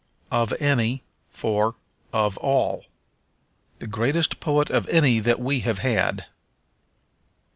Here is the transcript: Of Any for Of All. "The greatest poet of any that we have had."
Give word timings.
Of 0.31 0.51
Any 0.59 1.03
for 1.29 1.75
Of 2.11 2.35
All. 2.39 2.85
"The 3.77 3.85
greatest 3.85 4.39
poet 4.39 4.71
of 4.71 4.89
any 4.89 5.19
that 5.19 5.39
we 5.39 5.59
have 5.59 5.77
had." 5.77 6.25